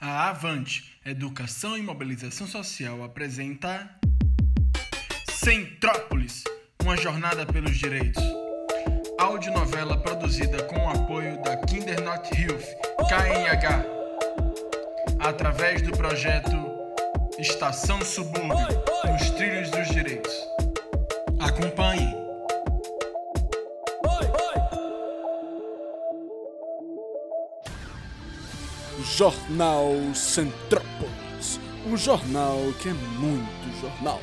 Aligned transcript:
A 0.00 0.28
Avante, 0.28 0.96
Educação 1.04 1.76
e 1.76 1.82
Mobilização 1.82 2.46
Social 2.46 3.02
apresenta 3.02 3.90
Centrópolis, 5.28 6.44
uma 6.80 6.96
jornada 6.96 7.44
pelos 7.44 7.76
direitos. 7.76 8.22
Audionovela 9.18 10.00
produzida 10.00 10.62
com 10.64 10.76
o 10.76 10.88
apoio 10.88 11.42
da 11.42 11.56
Kinder 11.56 12.00
Not 12.04 12.30
Health, 12.32 12.64
KNH, 13.08 13.84
através 15.18 15.82
do 15.82 15.90
projeto 15.90 16.56
Estação 17.36 18.00
Subúrbio, 18.00 18.68
nos 19.04 19.30
trilhos 19.30 19.68
dos 19.68 19.88
direitos. 19.88 20.32
Acompanhe. 21.40 22.27
Jornal 29.16 29.94
Centrópolis, 30.14 31.58
o 31.90 31.96
jornal 31.96 32.58
que 32.80 32.88
é 32.88 32.92
muito 32.92 33.80
jornal. 33.80 34.20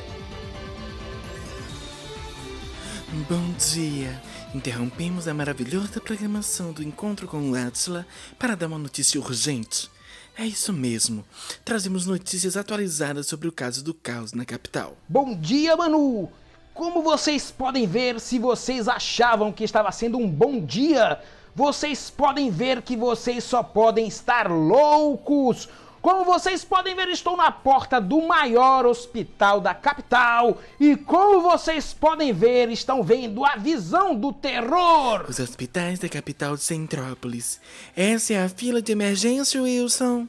Bom 3.28 3.52
dia! 3.58 4.22
Interrompemos 4.54 5.28
a 5.28 5.34
maravilhosa 5.34 6.00
programação 6.00 6.72
do 6.72 6.82
encontro 6.82 7.26
com 7.26 7.54
Atila 7.54 8.06
para 8.38 8.54
dar 8.54 8.68
uma 8.68 8.78
notícia 8.78 9.20
urgente. 9.20 9.90
É 10.38 10.46
isso 10.46 10.72
mesmo. 10.72 11.24
Trazemos 11.64 12.06
notícias 12.06 12.56
atualizadas 12.56 13.26
sobre 13.26 13.48
o 13.48 13.52
caso 13.52 13.84
do 13.84 13.92
caos 13.92 14.32
na 14.32 14.46
capital. 14.46 14.96
Bom 15.08 15.34
dia, 15.34 15.76
Manu! 15.76 16.30
Como 16.72 17.02
vocês 17.02 17.50
podem 17.50 17.86
ver, 17.86 18.20
se 18.20 18.38
vocês 18.38 18.86
achavam 18.86 19.52
que 19.52 19.64
estava 19.64 19.90
sendo 19.90 20.16
um 20.16 20.28
bom 20.28 20.64
dia, 20.64 21.20
vocês 21.56 22.10
podem 22.10 22.50
ver 22.50 22.82
que 22.82 22.94
vocês 22.94 23.42
só 23.42 23.62
podem 23.62 24.06
estar 24.06 24.50
loucos. 24.50 25.66
Como 26.02 26.22
vocês 26.22 26.62
podem 26.62 26.94
ver, 26.94 27.08
estou 27.08 27.34
na 27.34 27.50
porta 27.50 27.98
do 27.98 28.20
maior 28.20 28.84
hospital 28.84 29.58
da 29.58 29.72
capital. 29.72 30.58
E 30.78 30.94
como 30.96 31.40
vocês 31.40 31.94
podem 31.94 32.30
ver, 32.30 32.68
estão 32.68 33.02
vendo 33.02 33.42
a 33.42 33.56
visão 33.56 34.14
do 34.14 34.34
terror. 34.34 35.24
Os 35.26 35.38
hospitais 35.38 35.98
da 35.98 36.10
capital 36.10 36.56
de 36.56 36.62
Centrópolis. 36.62 37.58
Essa 37.96 38.34
é 38.34 38.44
a 38.44 38.50
fila 38.50 38.82
de 38.82 38.92
emergência, 38.92 39.62
Wilson. 39.62 40.28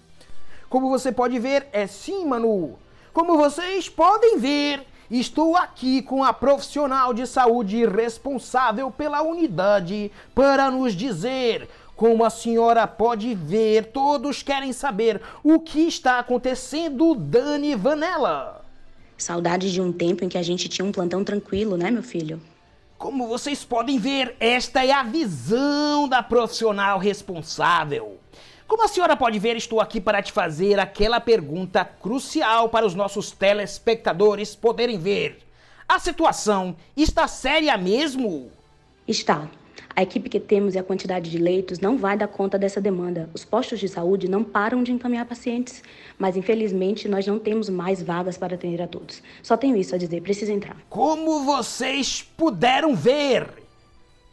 Como 0.69 0.89
você 0.89 1.11
pode 1.11 1.37
ver, 1.39 1.67
é 1.73 1.87
sim, 1.87 2.23
Manu. 2.23 2.79
Como 3.11 3.35
vocês 3.35 3.89
podem 3.89 4.39
ver, 4.39 4.87
estou 5.09 5.55
aqui 5.55 6.01
com 6.01 6.23
a 6.23 6.33
profissional 6.33 7.13
de 7.13 7.25
saúde 7.25 7.85
responsável 7.85 8.91
pela 8.91 9.21
unidade 9.21 10.11
para 10.35 10.69
nos 10.69 10.93
dizer 10.93 11.67
como 11.97 12.23
a 12.23 12.29
senhora 12.29 12.85
pode 12.85 13.33
ver, 13.33 13.87
todos 13.87 14.43
querem 14.43 14.71
saber 14.71 15.19
o 15.43 15.59
que 15.59 15.87
está 15.87 16.19
acontecendo, 16.19 17.15
Dani 17.15 17.73
Vanella. 17.73 18.63
Saudade 19.17 19.73
de 19.73 19.81
um 19.81 19.91
tempo 19.91 20.23
em 20.23 20.29
que 20.29 20.37
a 20.37 20.43
gente 20.43 20.69
tinha 20.69 20.85
um 20.85 20.91
plantão 20.91 21.23
tranquilo, 21.23 21.75
né, 21.75 21.89
meu 21.89 22.03
filho? 22.03 22.39
Como 22.99 23.27
vocês 23.27 23.65
podem 23.65 23.97
ver, 23.97 24.35
esta 24.39 24.85
é 24.85 24.91
a 24.91 25.01
visão 25.01 26.07
da 26.07 26.21
profissional 26.21 26.99
responsável. 26.99 28.19
Como 28.67 28.83
a 28.83 28.87
senhora 28.89 29.15
pode 29.15 29.39
ver, 29.39 29.55
estou 29.55 29.79
aqui 29.79 30.01
para 30.01 30.21
te 30.21 30.33
fazer 30.33 30.77
aquela 30.77 31.21
pergunta 31.21 31.85
crucial 31.85 32.67
para 32.67 32.85
os 32.85 32.93
nossos 32.93 33.31
telespectadores 33.31 34.55
poderem 34.55 34.99
ver. 34.99 35.39
A 35.87 35.97
situação 35.99 36.75
está 36.95 37.29
séria 37.29 37.77
mesmo? 37.77 38.51
Está. 39.07 39.49
A 39.95 40.03
equipe 40.03 40.29
que 40.29 40.39
temos 40.39 40.75
e 40.75 40.77
a 40.77 40.83
quantidade 40.83 41.31
de 41.31 41.37
leitos 41.37 41.79
não 41.79 41.97
vai 41.97 42.17
dar 42.17 42.27
conta 42.27 42.59
dessa 42.59 42.81
demanda. 42.81 43.29
Os 43.33 43.45
postos 43.45 43.79
de 43.79 43.87
saúde 43.87 44.29
não 44.29 44.43
param 44.43 44.83
de 44.83 44.91
encaminhar 44.91 45.25
pacientes, 45.25 45.81
mas 46.19 46.35
infelizmente 46.35 47.07
nós 47.07 47.25
não 47.25 47.39
temos 47.39 47.69
mais 47.69 48.03
vagas 48.03 48.37
para 48.37 48.55
atender 48.55 48.81
a 48.81 48.87
todos. 48.87 49.23
Só 49.41 49.55
tenho 49.55 49.77
isso 49.77 49.95
a 49.95 49.97
dizer, 49.97 50.21
precisa 50.21 50.51
entrar. 50.51 50.75
Como 50.89 51.45
vocês 51.45 52.21
puderam 52.21 52.93
ver? 52.93 53.47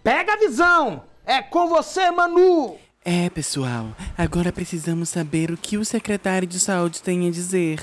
Pega 0.03 0.32
a 0.32 0.38
visão! 0.38 1.04
É 1.25 1.41
com 1.41 1.69
você, 1.69 2.10
Manu! 2.10 2.83
É, 3.06 3.28
pessoal, 3.28 3.94
agora 4.16 4.50
precisamos 4.50 5.10
saber 5.10 5.50
o 5.50 5.59
que 5.59 5.76
o 5.76 5.84
secretário 5.84 6.48
de 6.48 6.59
saúde 6.59 7.03
tem 7.03 7.28
a 7.28 7.31
dizer. 7.31 7.78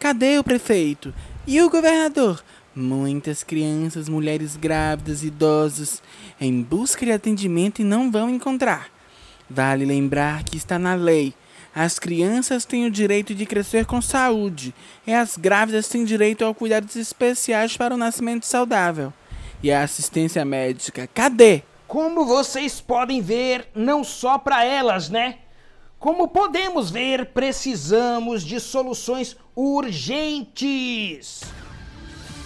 Cadê 0.00 0.38
o 0.38 0.44
prefeito? 0.44 1.12
E 1.46 1.60
o 1.60 1.68
governador? 1.68 2.42
Muitas 2.74 3.44
crianças, 3.44 4.08
mulheres 4.08 4.56
grávidas, 4.56 5.22
idosos, 5.22 6.02
em 6.40 6.62
busca 6.62 7.04
de 7.04 7.12
atendimento 7.12 7.82
e 7.82 7.84
não 7.84 8.10
vão 8.10 8.30
encontrar. 8.30 8.88
Vale 9.50 9.84
lembrar 9.84 10.42
que 10.44 10.56
está 10.56 10.78
na 10.78 10.94
lei. 10.94 11.34
As 11.74 11.98
crianças 11.98 12.64
têm 12.64 12.86
o 12.86 12.90
direito 12.90 13.34
de 13.34 13.44
crescer 13.44 13.84
com 13.84 14.00
saúde 14.00 14.74
e 15.06 15.12
as 15.12 15.36
grávidas 15.36 15.88
têm 15.88 16.06
direito 16.06 16.42
a 16.42 16.54
cuidados 16.54 16.96
especiais 16.96 17.76
para 17.76 17.94
o 17.94 17.98
nascimento 17.98 18.46
saudável. 18.46 19.12
E 19.62 19.70
a 19.70 19.82
assistência 19.82 20.42
médica, 20.42 21.06
cadê? 21.12 21.64
Como 21.94 22.24
vocês 22.24 22.80
podem 22.80 23.20
ver, 23.20 23.70
não 23.72 24.02
só 24.02 24.36
para 24.36 24.64
elas, 24.64 25.08
né? 25.08 25.38
Como 25.96 26.26
podemos 26.26 26.90
ver, 26.90 27.26
precisamos 27.26 28.42
de 28.42 28.58
soluções 28.58 29.36
urgentes. 29.54 31.42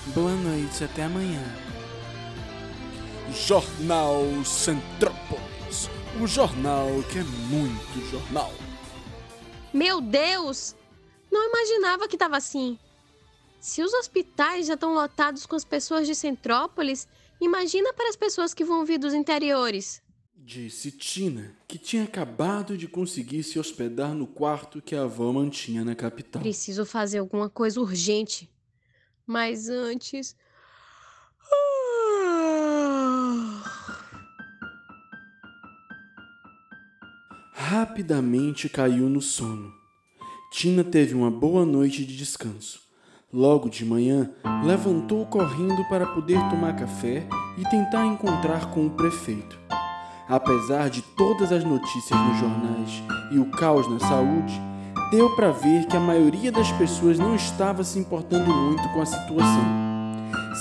Boa 0.09 0.35
noite, 0.35 0.85
até 0.85 1.05
amanhã. 1.05 1.43
Jornal 3.33 4.23
Centrópolis, 4.45 5.89
o 6.21 6.27
jornal 6.27 6.89
que 7.11 7.21
é 7.21 7.25
muito 7.49 8.11
jornal. 8.11 8.53
Meu 9.73 10.03
Deus! 10.03 10.77
Não 11.33 11.49
imaginava 11.49 12.07
que 12.07 12.17
estava 12.17 12.37
assim. 12.37 12.79
Se 13.59 13.83
os 13.83 13.95
hospitais 13.95 14.67
já 14.67 14.75
estão 14.75 14.93
lotados 14.93 15.47
com 15.47 15.57
as 15.57 15.65
pessoas 15.65 16.07
de 16.07 16.15
Centrópolis, 16.15 17.09
imagina 17.41 17.93
para 17.93 18.09
as 18.09 18.17
pessoas 18.17 18.53
que 18.55 18.65
vão 18.65 18.85
vir 18.85 18.99
dos 18.99 19.15
interiores. 19.15 20.03
Disse 20.35 20.91
Tina, 20.91 21.55
que 21.67 21.77
tinha 21.77 22.05
acabado 22.05 22.77
de 22.79 22.89
conseguir 22.89 23.43
se 23.43 23.59
hospedar 23.59 24.15
no 24.15 24.27
quarto 24.27 24.81
que 24.81 24.95
a 24.95 25.03
avó 25.03 25.31
mantinha 25.31 25.85
na 25.85 25.95
capital. 25.95 26.41
Preciso 26.41 26.87
fazer 26.87 27.19
alguma 27.19 27.51
coisa 27.51 27.81
urgente. 27.81 28.51
Mas 29.27 29.69
antes. 29.69 30.35
Rapidamente 37.53 38.71
caiu 38.71 39.11
no 39.11 39.21
sono. 39.21 39.71
Tina 40.51 40.83
teve 40.83 41.15
uma 41.15 41.31
boa 41.31 41.67
noite 41.67 42.07
de 42.07 42.17
descanso. 42.17 42.88
Logo 43.31 43.69
de 43.69 43.85
manhã, 43.85 44.31
levantou 44.65 45.27
correndo 45.27 45.85
para 45.91 46.07
poder 46.07 46.41
tomar 46.49 46.75
café 46.75 47.27
e 47.59 47.69
tentar 47.69 48.07
encontrar 48.07 48.71
com 48.71 48.87
o 48.87 48.91
prefeito. 48.91 49.59
Apesar 50.27 50.89
de 50.89 51.03
todas 51.03 51.53
as 51.53 51.63
notícias 51.63 52.19
nos 52.19 52.39
jornais 52.39 53.03
e 53.31 53.39
o 53.39 53.51
caos 53.51 53.87
na 53.87 54.01
saúde, 54.01 54.59
deu 55.11 55.37
para 55.37 55.51
ver 55.51 55.85
que 55.87 55.95
a 55.95 56.01
maioria 56.01 56.51
das 56.51 56.73
pessoas 56.73 57.19
não 57.19 57.35
estava 57.35 57.85
se 57.85 57.99
importando 57.99 58.51
muito 58.51 58.89
com 58.95 59.03
a 59.03 59.07
situação, 59.07 59.65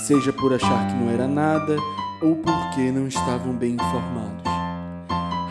seja 0.06 0.30
por 0.30 0.52
achar 0.52 0.88
que 0.88 0.94
não 0.94 1.10
era 1.10 1.26
nada 1.26 1.74
ou 2.20 2.36
porque 2.36 2.92
não 2.92 3.08
estavam 3.08 3.54
bem 3.54 3.76
informados. 3.76 4.44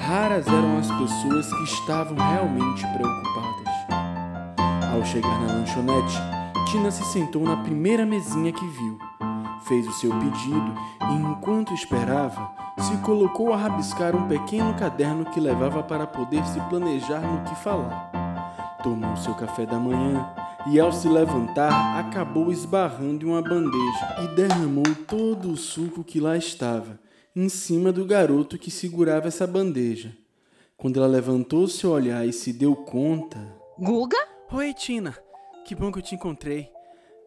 Raras 0.05 0.45
eram 0.45 0.77
as 0.77 0.91
pessoas 0.91 1.51
que 1.51 1.63
estavam 1.63 2.15
realmente 2.15 2.85
preocupadas. 2.95 3.73
Ao 4.93 5.03
chegar 5.03 5.41
na 5.41 5.53
lanchonete, 5.53 6.36
Tina 6.77 6.91
se 6.91 7.03
sentou 7.05 7.41
na 7.41 7.57
primeira 7.57 8.05
mesinha 8.05 8.51
que 8.51 8.67
viu. 8.67 8.99
Fez 9.67 9.87
o 9.87 9.93
seu 9.93 10.11
pedido 10.11 10.75
e, 11.09 11.15
enquanto 11.15 11.73
esperava, 11.73 12.51
se 12.77 12.95
colocou 12.97 13.51
a 13.51 13.57
rabiscar 13.57 14.15
um 14.15 14.27
pequeno 14.27 14.75
caderno 14.75 15.25
que 15.25 15.39
levava 15.39 15.81
para 15.81 16.05
poder 16.05 16.45
se 16.45 16.61
planejar 16.69 17.21
no 17.21 17.43
que 17.49 17.55
falar. 17.63 18.77
Tomou 18.83 19.17
seu 19.17 19.33
café 19.33 19.65
da 19.65 19.79
manhã 19.79 20.31
e, 20.67 20.79
ao 20.79 20.91
se 20.91 21.09
levantar, 21.09 21.99
acabou 21.99 22.51
esbarrando 22.51 23.25
em 23.25 23.29
uma 23.29 23.41
bandeja 23.41 24.15
e 24.23 24.35
derramou 24.35 24.85
todo 25.07 25.49
o 25.49 25.57
suco 25.57 26.03
que 26.03 26.19
lá 26.19 26.37
estava 26.37 26.99
em 27.35 27.49
cima 27.49 27.91
do 27.91 28.05
garoto 28.05 28.55
que 28.55 28.69
segurava 28.69 29.27
essa 29.27 29.47
bandeja. 29.47 30.15
Quando 30.77 30.97
ela 30.97 31.07
levantou 31.07 31.67
seu 31.67 31.89
olhar 31.89 32.23
e 32.27 32.31
se 32.31 32.53
deu 32.53 32.75
conta. 32.75 33.39
Guga? 33.79 34.17
Oi, 34.51 34.75
Tina. 34.75 35.26
Que 35.67 35.75
bom 35.75 35.91
que 35.91 35.99
eu 35.99 36.01
te 36.01 36.15
encontrei. 36.15 36.71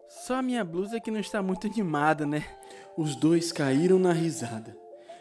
Só 0.08 0.36
a 0.36 0.42
minha 0.42 0.64
blusa 0.64 0.98
que 0.98 1.10
não 1.10 1.20
está 1.20 1.42
muito 1.42 1.66
animada, 1.66 2.24
né? 2.24 2.42
Os 2.96 3.14
dois 3.14 3.52
caíram 3.52 3.98
na 3.98 4.14
risada. 4.14 4.74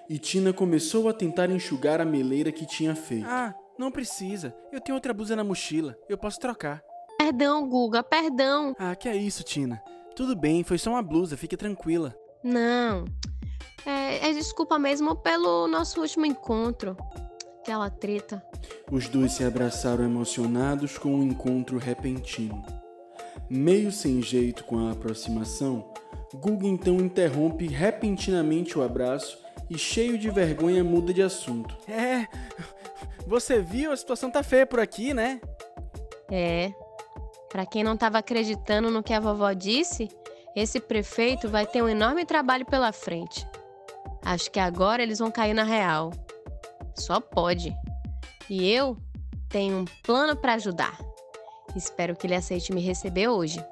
E 0.10 0.18
Tina 0.18 0.54
começou 0.54 1.10
a 1.10 1.14
tentar 1.14 1.50
enxugar 1.52 2.00
a 2.00 2.06
meleira 2.06 2.50
que 2.50 2.66
tinha 2.66 2.96
feito. 2.96 3.28
Ah, 3.28 3.54
não 3.78 3.92
precisa. 3.92 4.56
Eu 4.72 4.80
tenho 4.80 4.96
outra 4.96 5.14
blusa 5.14 5.36
na 5.36 5.44
mochila. 5.44 5.98
Eu 6.08 6.18
posso 6.18 6.40
trocar. 6.40 6.82
Perdão, 7.18 7.68
Guga, 7.68 8.02
perdão. 8.02 8.74
Ah, 8.80 8.96
que 8.96 9.10
é 9.10 9.18
isso, 9.18 9.44
Tina. 9.44 9.84
Tudo 10.16 10.34
bem, 10.34 10.64
foi 10.64 10.78
só 10.78 10.92
uma 10.92 11.04
blusa, 11.04 11.36
fique 11.36 11.58
tranquila. 11.58 12.16
Não. 12.42 13.04
É, 13.86 14.30
é 14.30 14.32
desculpa 14.32 14.80
mesmo 14.80 15.14
pelo 15.18 15.68
nosso 15.68 16.00
último 16.00 16.26
encontro. 16.26 16.96
aquela 17.60 17.90
treta. 17.90 18.42
Os 18.90 19.10
dois 19.10 19.34
se 19.34 19.44
abraçaram 19.44 20.06
emocionados 20.06 20.98
com 20.98 21.14
um 21.14 21.24
encontro 21.24 21.78
repentino. 21.78 22.79
Meio 23.50 23.92
sem 23.92 24.22
jeito 24.22 24.64
com 24.64 24.88
a 24.88 24.92
aproximação, 24.92 25.92
Guga 26.36 26.68
então 26.68 26.96
interrompe 26.98 27.68
repentinamente 27.68 28.78
o 28.78 28.84
abraço 28.84 29.40
e, 29.70 29.78
cheio 29.78 30.18
de 30.18 30.30
vergonha, 30.30 30.84
muda 30.84 31.12
de 31.12 31.24
assunto. 31.24 31.76
É, 31.90 32.28
você 33.26 33.60
viu? 33.62 33.92
A 33.92 33.98
situação 33.98 34.30
tá 34.30 34.44
feia 34.44 34.66
por 34.66 34.80
aqui, 34.80 35.14
né? 35.14 35.42
É. 36.30 36.72
Pra 37.50 37.66
quem 37.66 37.84
não 37.84 37.98
tava 37.98 38.20
acreditando 38.20 38.92
no 38.92 39.02
que 39.02 39.14
a 39.14 39.20
vovó 39.20 39.52
disse, 39.54 40.08
esse 40.56 40.80
prefeito 40.80 41.50
vai 41.50 41.66
ter 41.66 41.82
um 41.82 41.90
enorme 41.90 42.26
trabalho 42.26 42.66
pela 42.66 42.92
frente. 42.92 43.48
Acho 44.24 44.52
que 44.52 44.60
agora 44.60 45.02
eles 45.02 45.18
vão 45.18 45.32
cair 45.32 45.56
na 45.56 45.64
real. 45.64 46.12
Só 46.94 47.20
pode. 47.20 47.76
E 48.48 48.72
eu 48.72 48.96
tenho 49.48 49.78
um 49.80 49.86
plano 50.04 50.36
para 50.36 50.54
ajudar. 50.54 51.09
Espero 51.76 52.16
que 52.16 52.28
ele 52.28 52.36
aceite 52.36 52.74
me 52.74 52.82
receber 52.82 53.28
hoje. 53.28 53.64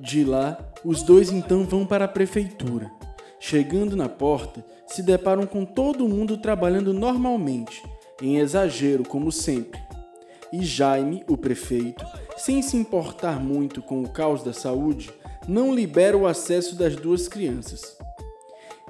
De 0.00 0.24
lá, 0.24 0.58
os 0.84 1.02
dois 1.02 1.30
então 1.30 1.64
vão 1.64 1.84
para 1.84 2.04
a 2.04 2.08
prefeitura. 2.08 2.90
Chegando 3.38 3.96
na 3.96 4.08
porta, 4.08 4.64
se 4.86 5.02
deparam 5.02 5.46
com 5.46 5.64
todo 5.64 6.08
mundo 6.08 6.36
trabalhando 6.36 6.92
normalmente, 6.92 7.82
em 8.20 8.38
exagero, 8.38 9.02
como 9.02 9.32
sempre. 9.32 9.80
E 10.52 10.64
Jaime, 10.64 11.24
o 11.28 11.36
prefeito, 11.36 12.04
sem 12.36 12.60
se 12.60 12.76
importar 12.76 13.40
muito 13.40 13.80
com 13.80 14.02
o 14.02 14.08
caos 14.08 14.42
da 14.42 14.52
saúde, 14.52 15.10
não 15.48 15.74
libera 15.74 16.16
o 16.16 16.26
acesso 16.26 16.76
das 16.76 16.96
duas 16.96 17.28
crianças. 17.28 17.96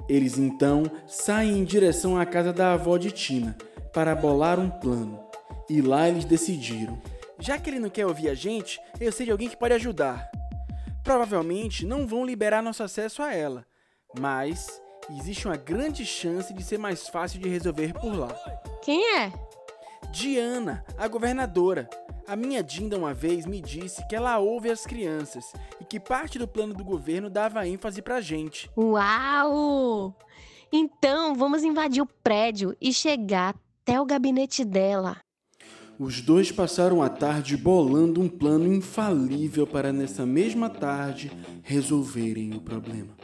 Eles 0.09 0.37
então 0.37 0.83
saem 1.07 1.59
em 1.59 1.63
direção 1.63 2.17
à 2.17 2.25
casa 2.25 2.51
da 2.51 2.73
avó 2.73 2.97
de 2.97 3.11
Tina 3.11 3.55
para 3.93 4.15
bolar 4.15 4.59
um 4.59 4.69
plano. 4.69 5.19
E 5.69 5.81
lá 5.81 6.09
eles 6.09 6.25
decidiram. 6.25 6.99
Já 7.41 7.57
que 7.57 7.71
ele 7.71 7.79
não 7.79 7.89
quer 7.89 8.05
ouvir 8.05 8.29
a 8.29 8.35
gente, 8.35 8.79
eu 8.99 9.11
sei 9.11 9.25
de 9.25 9.31
alguém 9.31 9.49
que 9.49 9.57
pode 9.57 9.73
ajudar. 9.73 10.29
Provavelmente 11.03 11.87
não 11.87 12.05
vão 12.05 12.23
liberar 12.23 12.61
nosso 12.61 12.83
acesso 12.83 13.23
a 13.23 13.33
ela, 13.33 13.65
mas 14.19 14.79
existe 15.09 15.47
uma 15.47 15.57
grande 15.57 16.05
chance 16.05 16.53
de 16.53 16.63
ser 16.63 16.77
mais 16.77 17.07
fácil 17.07 17.39
de 17.39 17.49
resolver 17.49 17.93
por 17.93 18.15
lá. 18.15 18.29
Quem 18.83 19.17
é? 19.17 19.33
Diana, 20.11 20.85
a 20.95 21.07
governadora. 21.07 21.89
A 22.27 22.35
minha 22.35 22.61
Dinda 22.61 22.95
uma 22.95 23.13
vez 23.13 23.47
me 23.47 23.59
disse 23.59 24.07
que 24.07 24.15
ela 24.15 24.37
ouve 24.37 24.69
as 24.69 24.85
crianças 24.85 25.51
e 25.79 25.83
que 25.83 25.99
parte 25.99 26.37
do 26.37 26.47
plano 26.47 26.75
do 26.75 26.83
governo 26.83 27.27
dava 27.27 27.67
ênfase 27.67 28.03
pra 28.03 28.21
gente. 28.21 28.69
Uau! 28.77 30.15
Então 30.71 31.33
vamos 31.33 31.63
invadir 31.63 32.03
o 32.03 32.09
prédio 32.23 32.77
e 32.79 32.93
chegar 32.93 33.55
até 33.81 33.99
o 33.99 34.05
gabinete 34.05 34.63
dela. 34.63 35.17
Os 36.03 36.19
dois 36.19 36.51
passaram 36.51 36.99
a 37.03 37.09
tarde 37.09 37.55
bolando 37.55 38.19
um 38.19 38.27
plano 38.27 38.73
infalível 38.73 39.67
para, 39.67 39.93
nessa 39.93 40.25
mesma 40.25 40.67
tarde, 40.67 41.31
resolverem 41.61 42.55
o 42.55 42.59
problema. 42.59 43.15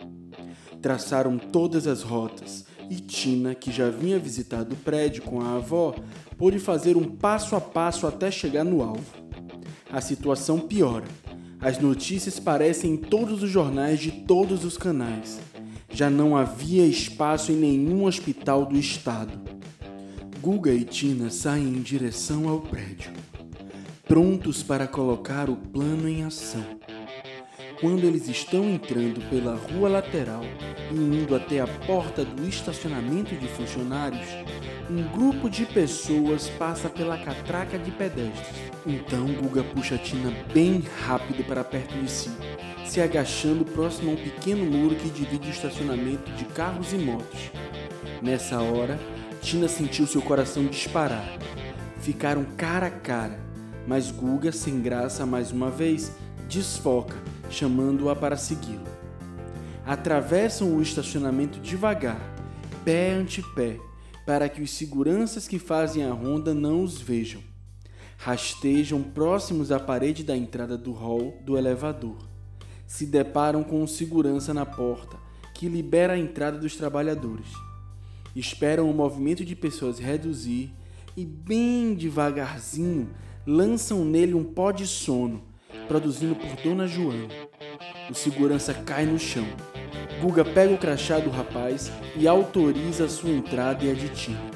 Traçaram 0.80 1.40
todas 1.40 1.88
as 1.88 2.04
rotas 2.04 2.66
e 2.88 2.98
Tina, 2.98 3.56
que 3.56 3.72
já 3.72 3.90
vinha 3.90 4.20
visitado 4.20 4.76
o 4.76 4.78
prédio 4.78 5.24
com 5.24 5.42
a 5.42 5.56
avó, 5.56 5.96
pôde 6.38 6.60
fazer 6.60 6.96
um 6.96 7.04
passo 7.04 7.56
a 7.56 7.60
passo 7.60 8.06
até 8.06 8.30
chegar 8.30 8.64
no 8.64 8.84
alvo. 8.84 9.12
A 9.92 10.00
situação 10.00 10.60
piora. 10.60 11.08
As 11.60 11.80
notícias 11.80 12.40
parecem 12.40 12.92
em 12.92 12.98
todos 12.98 13.42
os 13.42 13.50
jornais 13.50 14.00
de 14.00 14.12
todos 14.12 14.64
os 14.64 14.78
canais. 14.78 15.40
Já 15.90 16.12
não 16.12 16.38
havia 16.38 16.86
espaço 16.86 17.52
em 17.52 17.56
nenhum 17.56 18.04
hospital 18.04 18.68
do 18.68 18.78
estado. 18.78 19.57
Guga 20.50 20.72
e 20.72 20.86
Tina 20.86 21.30
saem 21.30 21.66
em 21.66 21.82
direção 21.82 22.48
ao 22.48 22.62
prédio, 22.62 23.12
prontos 24.08 24.64
para 24.64 24.88
colocar 24.88 25.50
o 25.50 25.58
plano 25.58 26.08
em 26.08 26.24
ação. 26.24 26.64
Quando 27.82 28.06
eles 28.06 28.30
estão 28.30 28.64
entrando 28.64 29.20
pela 29.30 29.56
rua 29.56 29.90
lateral 29.90 30.44
e 30.90 30.96
indo 30.96 31.36
até 31.36 31.60
a 31.60 31.68
porta 31.68 32.24
do 32.24 32.48
estacionamento 32.48 33.36
de 33.36 33.46
funcionários, 33.46 34.26
um 34.90 35.04
grupo 35.12 35.50
de 35.50 35.66
pessoas 35.66 36.48
passa 36.52 36.90
pela 36.90 37.18
catraca 37.18 37.78
de 37.78 37.92
pedestres. 37.92 38.72
Então 38.86 39.26
Guga 39.26 39.66
puxa 39.66 39.96
a 39.96 39.98
Tina 39.98 40.32
bem 40.54 40.82
rápido 41.06 41.44
para 41.44 41.62
perto 41.62 41.94
de 42.00 42.10
si, 42.10 42.32
se 42.86 43.02
agachando 43.02 43.66
próximo 43.66 44.12
a 44.12 44.14
um 44.14 44.16
pequeno 44.16 44.64
muro 44.64 44.96
que 44.96 45.10
divide 45.10 45.50
o 45.50 45.52
estacionamento 45.52 46.32
de 46.32 46.46
carros 46.46 46.94
e 46.94 46.98
motos. 46.98 47.52
Nessa 48.22 48.62
hora, 48.62 48.98
Tina 49.48 49.70
sentiu 49.70 50.06
seu 50.06 50.22
coração 50.22 50.66
disparar. 50.66 51.26
Ficaram 52.02 52.44
cara 52.58 52.88
a 52.88 52.92
cara, 52.92 53.40
mas 53.88 54.12
Guga, 54.12 54.52
sem 54.52 54.82
graça 54.82 55.26
mais 55.26 55.54
uma 55.54 55.72
vez, 55.72 56.12
desfoca, 56.50 57.16
chamando-a 57.50 58.14
para 58.14 58.36
segui-lo. 58.36 58.84
Atravessam 59.86 60.76
o 60.76 60.82
estacionamento 60.82 61.62
devagar, 61.62 62.20
pé 62.84 63.14
ante 63.14 63.42
pé, 63.56 63.80
para 64.26 64.50
que 64.50 64.62
os 64.62 64.72
seguranças 64.72 65.48
que 65.48 65.58
fazem 65.58 66.04
a 66.04 66.12
ronda 66.12 66.54
não 66.54 66.84
os 66.84 67.00
vejam. 67.00 67.42
Rastejam 68.18 69.02
próximos 69.02 69.72
à 69.72 69.80
parede 69.80 70.26
da 70.26 70.36
entrada 70.36 70.78
do 70.78 70.92
hall 70.92 71.42
do 71.46 71.58
elevador. 71.58 72.18
Se 72.86 73.06
deparam 73.06 73.64
com 73.64 73.82
um 73.82 73.88
segurança 73.88 74.54
na 74.54 74.66
porta, 74.66 75.16
que 75.54 75.70
libera 75.70 76.16
a 76.16 76.20
entrada 76.20 76.58
dos 76.58 76.76
trabalhadores 76.76 77.48
esperam 78.40 78.90
o 78.90 78.94
movimento 78.94 79.44
de 79.44 79.56
pessoas 79.56 79.98
reduzir 79.98 80.72
e, 81.16 81.26
bem 81.26 81.96
devagarzinho, 81.96 83.10
lançam 83.46 84.06
nele 84.06 84.36
um 84.36 84.44
pó 84.44 84.72
de 84.72 84.86
sono, 84.86 85.42
produzido 85.88 86.36
por 86.36 86.56
Dona 86.62 86.86
Joana. 86.86 87.34
O 88.10 88.14
segurança 88.14 88.74
cai 88.74 89.06
no 89.06 89.18
chão. 89.18 89.48
Guga 90.22 90.46
pega 90.46 90.74
o 90.74 90.78
crachá 90.78 91.20
do 91.20 91.30
rapaz 91.30 91.92
e 92.16 92.28
autoriza 92.28 93.08
sua 93.08 93.32
entrada 93.32 93.84
e 93.84 93.92
a 93.92 93.94
de 93.94 94.10
Tina. 94.10 94.52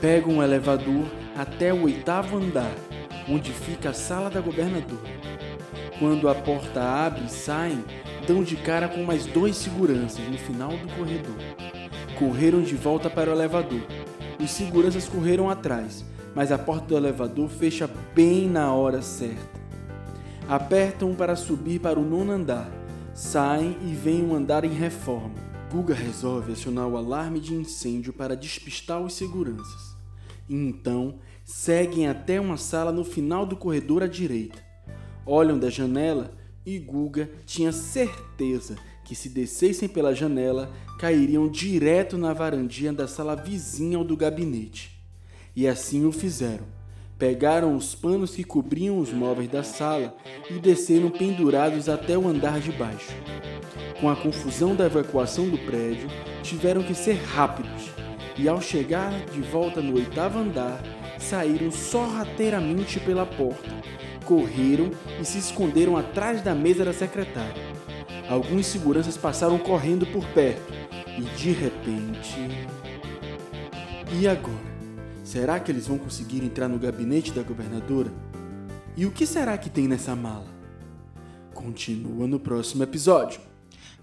Pega 0.00 0.28
um 0.28 0.42
elevador 0.42 1.06
até 1.36 1.72
o 1.72 1.82
oitavo 1.84 2.36
andar, 2.36 2.72
onde 3.28 3.52
fica 3.52 3.90
a 3.90 3.94
sala 3.94 4.30
da 4.30 4.40
governadora. 4.40 5.18
Quando 5.98 6.28
a 6.28 6.34
porta 6.34 6.80
abre 6.80 7.24
e 7.24 7.30
saem, 7.30 7.84
dão 8.26 8.44
de 8.44 8.56
cara 8.56 8.88
com 8.88 9.02
mais 9.02 9.26
dois 9.26 9.56
seguranças 9.56 10.24
no 10.28 10.38
final 10.38 10.70
do 10.70 10.88
corredor 10.94 11.67
correram 12.18 12.60
de 12.62 12.74
volta 12.74 13.08
para 13.08 13.30
o 13.30 13.32
elevador. 13.32 13.80
Os 14.42 14.50
seguranças 14.50 15.08
correram 15.08 15.48
atrás, 15.48 16.04
mas 16.34 16.50
a 16.50 16.58
porta 16.58 16.86
do 16.86 16.96
elevador 16.96 17.48
fecha 17.48 17.88
bem 18.14 18.48
na 18.48 18.72
hora 18.72 19.00
certa. 19.00 19.58
Apertam 20.48 21.14
para 21.14 21.36
subir 21.36 21.78
para 21.80 21.98
o 21.98 22.04
nono 22.04 22.32
andar, 22.32 22.68
saem 23.14 23.76
e 23.82 23.94
veem 23.94 24.24
um 24.24 24.34
andar 24.34 24.64
em 24.64 24.72
reforma. 24.72 25.34
Guga 25.70 25.94
resolve 25.94 26.52
acionar 26.52 26.88
o 26.88 26.96
alarme 26.96 27.38
de 27.38 27.54
incêndio 27.54 28.12
para 28.12 28.34
despistar 28.34 29.00
os 29.00 29.12
seguranças. 29.12 29.96
Então 30.48 31.16
seguem 31.44 32.08
até 32.08 32.40
uma 32.40 32.56
sala 32.56 32.90
no 32.90 33.04
final 33.04 33.46
do 33.46 33.54
corredor 33.54 34.02
à 34.02 34.06
direita. 34.06 34.58
Olham 35.24 35.58
da 35.58 35.70
janela 35.70 36.32
e 36.64 36.78
Guga 36.78 37.30
tinha 37.44 37.70
certeza 37.70 38.76
que 39.08 39.14
se 39.14 39.30
descessem 39.30 39.88
pela 39.88 40.14
janela, 40.14 40.70
cairiam 40.98 41.48
direto 41.48 42.18
na 42.18 42.34
varandinha 42.34 42.92
da 42.92 43.08
sala 43.08 43.34
vizinha 43.34 43.96
ao 43.96 44.04
do 44.04 44.14
gabinete. 44.14 45.00
E 45.56 45.66
assim 45.66 46.04
o 46.04 46.12
fizeram. 46.12 46.66
Pegaram 47.18 47.74
os 47.74 47.94
panos 47.94 48.34
que 48.34 48.44
cobriam 48.44 48.98
os 48.98 49.10
móveis 49.10 49.48
da 49.48 49.62
sala 49.62 50.14
e 50.50 50.58
desceram 50.58 51.10
pendurados 51.10 51.88
até 51.88 52.18
o 52.18 52.28
andar 52.28 52.60
de 52.60 52.70
baixo. 52.70 53.14
Com 53.98 54.10
a 54.10 54.14
confusão 54.14 54.76
da 54.76 54.84
evacuação 54.84 55.48
do 55.48 55.56
prédio, 55.56 56.08
tiveram 56.42 56.82
que 56.82 56.94
ser 56.94 57.14
rápidos 57.14 57.90
e, 58.36 58.46
ao 58.46 58.60
chegar 58.60 59.24
de 59.32 59.40
volta 59.40 59.80
no 59.80 59.96
oitavo 59.96 60.38
andar, 60.38 60.80
saíram 61.18 61.72
sorrateiramente 61.72 63.00
pela 63.00 63.24
porta, 63.24 63.74
correram 64.26 64.90
e 65.18 65.24
se 65.24 65.38
esconderam 65.38 65.96
atrás 65.96 66.42
da 66.42 66.54
mesa 66.54 66.84
da 66.84 66.92
secretária. 66.92 67.77
Alguns 68.28 68.66
seguranças 68.66 69.16
passaram 69.16 69.58
correndo 69.58 70.06
por 70.06 70.22
perto 70.26 70.72
e 71.16 71.22
de 71.22 71.50
repente. 71.50 72.36
E 74.12 74.28
agora? 74.28 74.68
Será 75.24 75.58
que 75.58 75.72
eles 75.72 75.86
vão 75.86 75.96
conseguir 75.96 76.44
entrar 76.44 76.68
no 76.68 76.78
gabinete 76.78 77.32
da 77.32 77.42
governadora? 77.42 78.12
E 78.96 79.06
o 79.06 79.10
que 79.10 79.26
será 79.26 79.56
que 79.56 79.70
tem 79.70 79.88
nessa 79.88 80.14
mala? 80.14 80.46
Continua 81.54 82.26
no 82.26 82.38
próximo 82.38 82.82
episódio. 82.82 83.40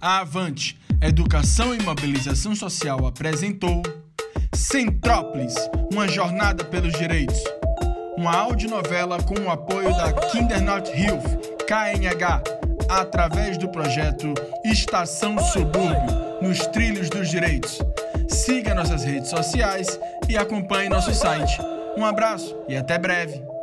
A 0.01 0.20
Avante, 0.20 0.79
Educação 1.01 1.74
e 1.75 1.82
Mobilização 1.84 2.55
Social 2.55 3.05
apresentou 3.05 3.84
Centrópolis, 4.53 5.53
uma 5.91 6.08
jornada 6.08 6.63
pelos 6.63 6.94
direitos. 6.94 7.39
Uma 8.17 8.36
audionovela 8.36 9.22
com 9.22 9.39
o 9.39 9.51
apoio 9.51 9.89
da 9.89 10.13
Kindernot 10.13 10.89
Health, 10.89 11.58
KNH 11.67 12.55
através 12.89 13.58
do 13.58 13.70
projeto 13.70 14.34
Estação 14.63 15.38
Subúrbio, 15.39 16.39
nos 16.42 16.60
trilhos 16.68 17.10
dos 17.10 17.30
direitos. 17.30 17.80
Siga 18.27 18.74
nossas 18.75 19.04
redes 19.04 19.30
sociais 19.30 20.00
e 20.27 20.38
acompanhe 20.38 20.89
nosso 20.89 21.13
site. 21.13 21.60
Um 21.98 22.06
abraço 22.06 22.56
e 22.68 22.75
até 22.75 22.98
breve! 22.98 23.55